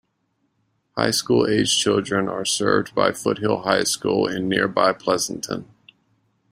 [0.97, 5.67] High school age children are served by Foothill High School in nearby Pleasanton.